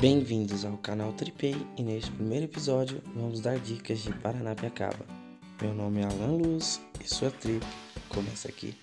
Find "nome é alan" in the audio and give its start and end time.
5.74-6.38